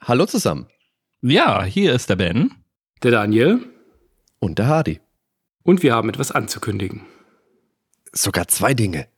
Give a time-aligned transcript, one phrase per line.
[0.00, 0.68] Hallo zusammen.
[1.20, 2.52] Ja, hier ist der Ben.
[3.02, 3.60] Der Daniel.
[4.38, 5.00] Und der Hardy.
[5.64, 7.02] Und wir haben etwas anzukündigen.
[8.12, 9.08] Sogar zwei Dinge.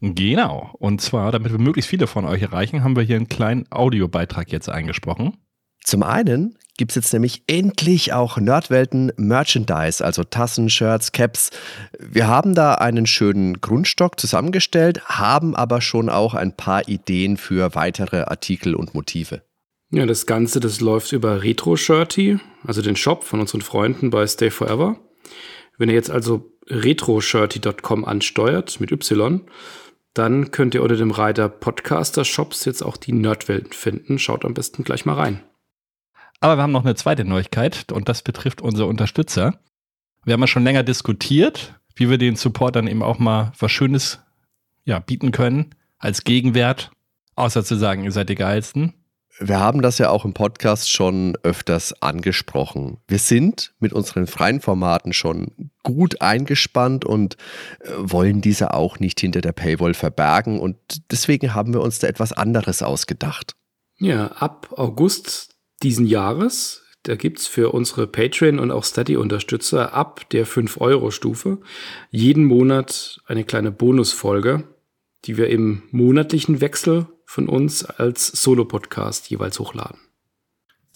[0.00, 0.74] Genau.
[0.78, 4.52] Und zwar, damit wir möglichst viele von euch erreichen, haben wir hier einen kleinen Audiobeitrag
[4.52, 5.38] jetzt eingesprochen.
[5.82, 11.50] Zum einen gibt es jetzt nämlich endlich auch Nerdwelten Merchandise, also Tassen, Shirts, Caps.
[11.98, 17.74] Wir haben da einen schönen Grundstock zusammengestellt, haben aber schon auch ein paar Ideen für
[17.74, 19.42] weitere Artikel und Motive.
[19.94, 24.26] Ja, das Ganze, das läuft über Retro Shirty, also den Shop von unseren Freunden bei
[24.26, 24.96] Stay Forever.
[25.78, 29.42] Wenn ihr jetzt also retroshirty.com ansteuert mit Y,
[30.12, 34.18] dann könnt ihr unter dem Reiter Podcaster Shops jetzt auch die Nerdwelten finden.
[34.18, 35.44] Schaut am besten gleich mal rein.
[36.40, 39.60] Aber wir haben noch eine zweite Neuigkeit und das betrifft unsere Unterstützer.
[40.24, 44.18] Wir haben ja schon länger diskutiert, wie wir den Supportern eben auch mal was Schönes
[44.84, 46.90] ja, bieten können als Gegenwert,
[47.36, 48.94] außer zu sagen, ihr seid die geilsten.
[49.40, 52.98] Wir haben das ja auch im Podcast schon öfters angesprochen.
[53.08, 57.36] Wir sind mit unseren freien Formaten schon gut eingespannt und
[57.80, 60.76] äh, wollen diese auch nicht hinter der Paywall verbergen und
[61.10, 63.56] deswegen haben wir uns da etwas anderes ausgedacht.
[63.98, 66.82] Ja, ab August diesen Jahres.
[67.02, 71.58] Da gibt es für unsere Patreon- und auch Steady-Unterstützer ab der 5-Euro-Stufe
[72.10, 74.64] jeden Monat eine kleine Bonusfolge,
[75.26, 79.98] die wir im monatlichen Wechsel von uns als Solo-Podcast jeweils hochladen.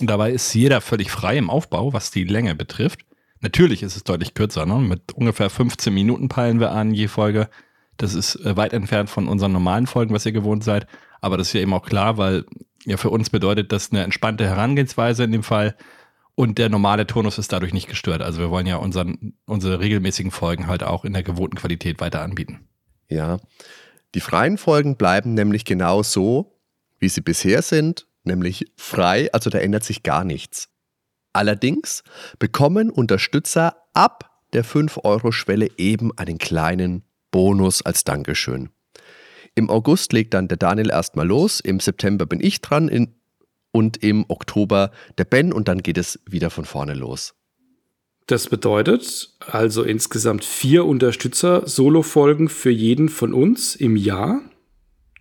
[0.01, 3.01] Und dabei ist jeder völlig frei im Aufbau, was die Länge betrifft.
[3.41, 4.77] Natürlich ist es deutlich kürzer, ne?
[4.77, 7.49] mit ungefähr 15 Minuten peilen wir an je Folge.
[7.97, 10.87] Das ist äh, weit entfernt von unseren normalen Folgen, was ihr gewohnt seid.
[11.21, 12.45] Aber das ist ja eben auch klar, weil
[12.85, 15.77] ja, für uns bedeutet das eine entspannte Herangehensweise in dem Fall.
[16.35, 18.23] Und der normale Turnus ist dadurch nicht gestört.
[18.23, 22.23] Also wir wollen ja unseren, unsere regelmäßigen Folgen halt auch in der gewohnten Qualität weiter
[22.23, 22.69] anbieten.
[23.09, 23.39] Ja,
[24.15, 26.59] die freien Folgen bleiben nämlich genau so,
[26.99, 30.69] wie sie bisher sind, nämlich frei, also da ändert sich gar nichts.
[31.33, 32.03] Allerdings
[32.39, 38.71] bekommen Unterstützer ab der 5-Euro-Schwelle eben einen kleinen Bonus als Dankeschön.
[39.55, 43.15] Im August legt dann der Daniel erstmal los, im September bin ich dran in,
[43.73, 47.35] und im Oktober der Ben und dann geht es wieder von vorne los.
[48.29, 54.43] Das bedeutet also insgesamt vier Unterstützer-Solo-Folgen für jeden von uns im Jahr.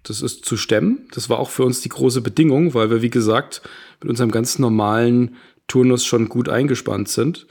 [0.03, 1.07] Das ist zu stemmen.
[1.13, 3.61] Das war auch für uns die große Bedingung, weil wir, wie gesagt,
[4.01, 5.37] mit unserem ganz normalen
[5.69, 7.47] Turnus schon gut eingespannt sind.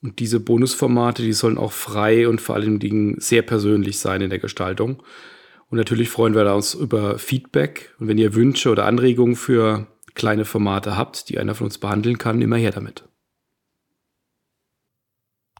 [0.00, 4.30] Und diese Bonusformate, die sollen auch frei und vor allen Dingen sehr persönlich sein in
[4.30, 5.02] der Gestaltung.
[5.70, 7.96] Und natürlich freuen wir uns über Feedback.
[7.98, 12.18] Und wenn ihr Wünsche oder Anregungen für kleine Formate habt, die einer von uns behandeln
[12.18, 13.02] kann, immer her damit.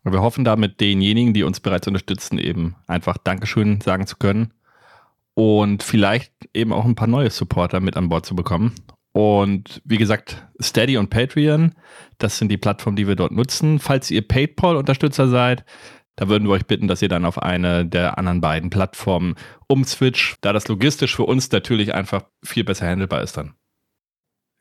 [0.05, 4.53] Wir hoffen damit denjenigen, die uns bereits unterstützen, eben einfach Dankeschön sagen zu können
[5.35, 8.75] und vielleicht eben auch ein paar neue Supporter mit an Bord zu bekommen.
[9.13, 11.75] Und wie gesagt, Steady und Patreon,
[12.19, 13.79] das sind die Plattformen, die wir dort nutzen.
[13.79, 15.65] Falls ihr PayPal-Unterstützer seid,
[16.17, 19.35] da würden wir euch bitten, dass ihr dann auf eine der anderen beiden Plattformen
[19.67, 23.55] umswitcht, da das logistisch für uns natürlich einfach viel besser handelbar ist dann.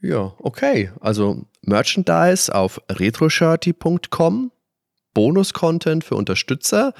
[0.02, 0.92] Ja, okay.
[1.00, 4.52] Also Merchandise auf retroshirty.com,
[5.14, 6.94] Bonus-Content für Unterstützer.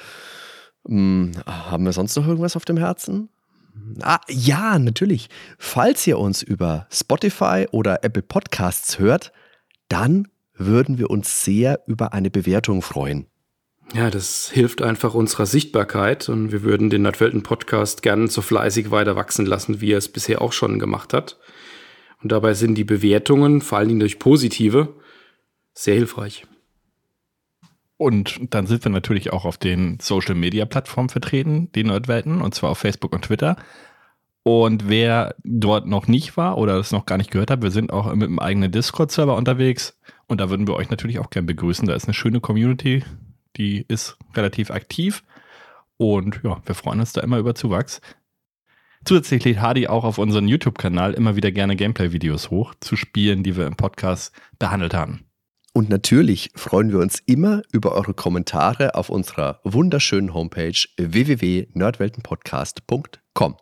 [0.86, 3.28] Hm, haben wir sonst noch irgendwas auf dem Herzen?
[4.00, 5.28] Ah, ja, natürlich.
[5.58, 9.32] Falls ihr uns über Spotify oder Apple Podcasts hört,
[9.88, 13.26] dann würden wir uns sehr über eine Bewertung freuen.
[13.94, 18.90] Ja, das hilft einfach unserer Sichtbarkeit und wir würden den Nordwelten Podcast gerne so fleißig
[18.90, 21.38] weiter wachsen lassen, wie er es bisher auch schon gemacht hat.
[22.22, 24.94] Und dabei sind die Bewertungen, vor allen Dingen durch positive,
[25.74, 26.46] sehr hilfreich.
[28.02, 32.54] Und dann sind wir natürlich auch auf den Social Media Plattformen vertreten, die Nordwelten, und
[32.54, 33.56] zwar auf Facebook und Twitter.
[34.42, 37.92] Und wer dort noch nicht war oder das noch gar nicht gehört hat, wir sind
[37.92, 39.96] auch mit einem eigenen Discord-Server unterwegs.
[40.26, 41.86] Und da würden wir euch natürlich auch gerne begrüßen.
[41.86, 43.04] Da ist eine schöne Community,
[43.56, 45.22] die ist relativ aktiv
[45.96, 48.00] und ja, wir freuen uns da immer über Zuwachs.
[49.04, 53.56] Zusätzlich lädt Hardy auch auf unseren YouTube-Kanal immer wieder gerne Gameplay-Videos hoch zu Spielen, die
[53.56, 55.31] wir im Podcast behandelt haben.
[55.74, 63.56] Und natürlich freuen wir uns immer über eure Kommentare auf unserer wunderschönen Homepage www.nerdweltenpodcast.com.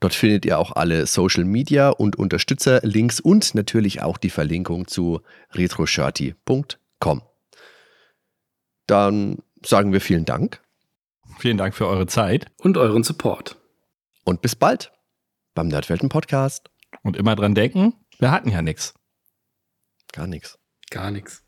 [0.00, 5.22] Dort findet ihr auch alle Social Media und Unterstützer-Links und natürlich auch die Verlinkung zu
[5.52, 7.22] retroshirty.com.
[8.86, 10.60] Dann sagen wir vielen Dank.
[11.38, 12.44] Vielen Dank für eure Zeit.
[12.58, 13.56] Und euren Support.
[14.24, 14.92] Und bis bald
[15.54, 16.68] beim Nerdwelten Podcast.
[17.02, 18.92] Und immer dran denken, wir hatten ja nichts.
[20.12, 20.58] Gar nichts.
[20.90, 21.43] Gar nichts.